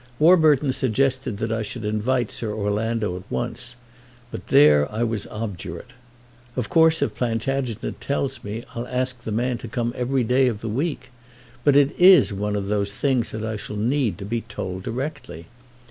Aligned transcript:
Warburton 0.17 0.71
suggested 0.73 1.37
that 1.37 1.51
I 1.51 1.61
should 1.61 1.85
invite 1.85 2.31
Sir 2.31 2.51
Orlando 2.51 3.15
at 3.17 3.23
once; 3.31 3.75
but 4.31 4.47
there 4.47 4.91
I 4.91 5.03
was 5.03 5.27
obdurate. 5.27 5.93
Of 6.55 6.69
course, 6.69 7.03
if 7.03 7.13
Plantagenet 7.13 8.01
tells 8.01 8.43
me 8.43 8.63
I'll 8.73 8.87
ask 8.87 9.21
the 9.21 9.31
man 9.31 9.59
to 9.59 9.67
come 9.67 9.93
every 9.95 10.23
day 10.23 10.47
of 10.47 10.61
the 10.61 10.69
week; 10.69 11.11
but 11.63 11.75
it 11.75 11.91
is 11.99 12.33
one 12.33 12.55
of 12.55 12.67
those 12.67 12.93
things 12.93 13.29
that 13.29 13.43
I 13.45 13.57
shall 13.57 13.75
need 13.75 14.17
to 14.17 14.25
be 14.25 14.41
told 14.41 14.81
directly. 14.81 15.45